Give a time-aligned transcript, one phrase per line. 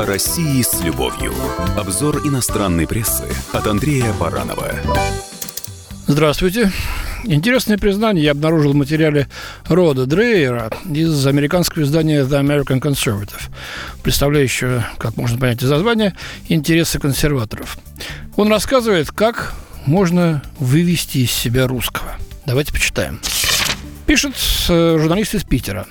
[0.00, 1.34] О России с любовью.
[1.76, 4.72] Обзор иностранной прессы от Андрея Баранова.
[6.06, 6.72] Здравствуйте.
[7.24, 9.28] Интересное признание я обнаружил в материале
[9.66, 13.42] Рода Дрейера из американского издания The American Conservative,
[14.02, 16.16] представляющего, как можно понять из названия,
[16.48, 17.76] интересы консерваторов.
[18.36, 19.52] Он рассказывает, как
[19.84, 22.16] можно вывести из себя русского.
[22.46, 23.20] Давайте почитаем.
[24.06, 24.32] Пишет
[24.70, 25.86] э, журналист из Питера.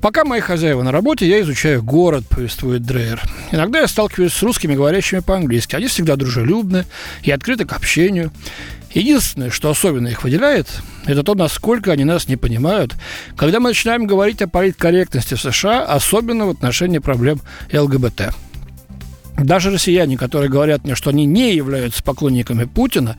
[0.00, 3.20] Пока мои хозяева на работе, я изучаю город, повествует Дрейер.
[3.50, 5.74] Иногда я сталкиваюсь с русскими, говорящими по-английски.
[5.74, 6.84] Они всегда дружелюбны
[7.22, 8.32] и открыты к общению.
[8.92, 10.68] Единственное, что особенно их выделяет,
[11.04, 12.94] это то, насколько они нас не понимают,
[13.36, 17.40] когда мы начинаем говорить о политкорректности в США, особенно в отношении проблем
[17.72, 18.32] ЛГБТ.
[19.38, 23.18] Даже россияне, которые говорят мне, что они не являются поклонниками Путина,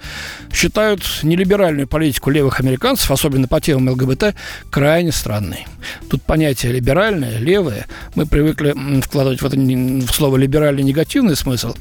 [0.52, 4.36] считают нелиберальную политику левых американцев, особенно по темам ЛГБТ,
[4.70, 5.68] крайне странной.
[6.10, 7.86] Тут понятие либеральное, левое,
[8.16, 11.76] мы привыкли вкладывать в это в слово либеральный негативный смысл,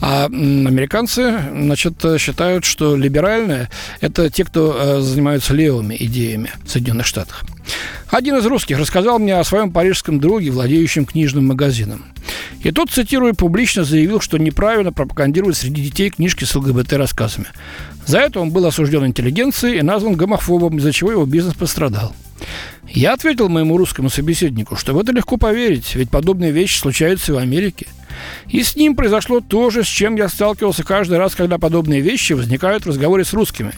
[0.00, 3.68] а американцы значит, считают, что либеральное–
[4.00, 7.44] это те, кто э, занимаются левыми идеями в Соединенных Штатах.
[8.08, 12.04] Один из русских рассказал мне о своем парижском друге, владеющем книжным магазином.
[12.62, 17.46] И тот, цитируя, публично заявил, что неправильно пропагандирует среди детей книжки с ЛГБТ-рассказами.
[18.06, 22.14] За это он был осужден интеллигенцией и назван гомофобом, из-за чего его бизнес пострадал.
[22.88, 27.34] Я ответил моему русскому собеседнику, что в это легко поверить, ведь подобные вещи случаются и
[27.34, 27.86] в Америке.
[28.48, 32.34] И с ним произошло то же, с чем я сталкивался каждый раз, когда подобные вещи
[32.34, 33.72] возникают в разговоре с русскими.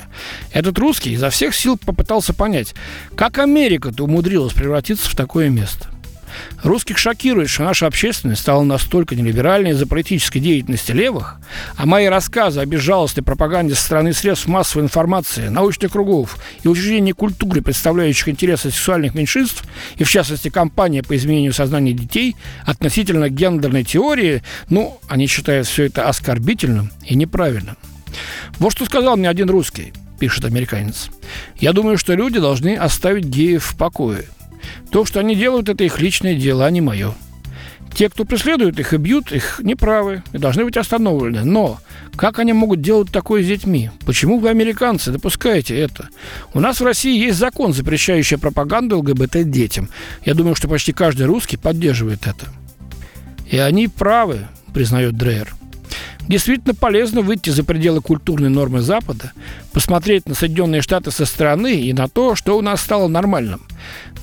[0.53, 2.75] Этот русский изо всех сил попытался понять,
[3.15, 5.94] как Америка-то умудрилась превратиться в такое место.
[6.63, 11.37] Русских шокирует, что наша общественность стала настолько нелиберальной из-за политической деятельности левых,
[11.77, 17.13] а мои рассказы о безжалостной пропаганде со стороны средств массовой информации, научных кругов и учреждений
[17.13, 19.65] культуры, представляющих интересы сексуальных меньшинств,
[19.97, 25.85] и в частности компания по изменению сознания детей, относительно гендерной теории, ну, они считают все
[25.85, 27.77] это оскорбительным и неправильным.
[28.59, 31.11] Вот что сказал мне один русский, пишет американец.
[31.59, 34.25] Я думаю, что люди должны оставить геев в покое.
[34.95, 37.15] То, что они делают, это их личное дело, а не мое.
[37.97, 41.43] Те, кто преследует их и бьют, их неправы и должны быть остановлены.
[41.43, 41.81] Но
[42.15, 43.91] как они могут делать такое с детьми?
[44.07, 46.11] Почему вы, американцы, допускаете это?
[46.53, 49.89] У нас в России есть закон, запрещающий пропаганду ЛГБТ детям.
[50.25, 52.47] Я думаю, что почти каждый русский поддерживает это.
[53.51, 55.57] И они правы, признает Дрейер.
[56.29, 59.33] Действительно полезно выйти за пределы культурной нормы Запада,
[59.73, 63.61] посмотреть на Соединенные Штаты со стороны и на то, что у нас стало нормальным.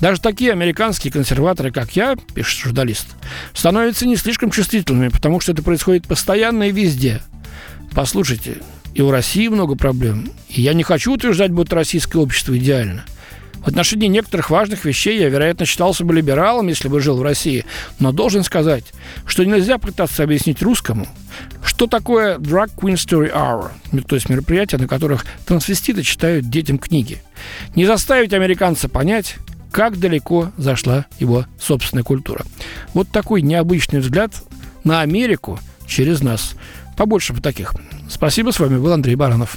[0.00, 3.06] Даже такие американские консерваторы, как я, пишет журналист,
[3.54, 7.20] становятся не слишком чувствительными, потому что это происходит постоянно и везде.
[7.92, 8.58] Послушайте,
[8.94, 10.30] и у России много проблем.
[10.48, 13.04] И я не хочу утверждать, будто российское общество идеально.
[13.62, 17.64] В отношении некоторых важных вещей я, вероятно, считался бы либералом, если бы жил в России,
[18.00, 18.92] но должен сказать,
[19.24, 21.06] что нельзя пытаться объяснить русскому,
[21.64, 23.70] что такое Drag Queen Story Hour,
[24.06, 27.22] то есть мероприятия, на которых трансвеститы читают детям книги.
[27.76, 29.36] Не заставить американца понять,
[29.70, 32.44] как далеко зашла его собственная культура.
[32.94, 34.32] Вот такой необычный взгляд
[34.84, 36.54] на Америку через нас.
[36.96, 37.74] Побольше бы таких.
[38.08, 39.56] Спасибо, с вами был Андрей Баранов.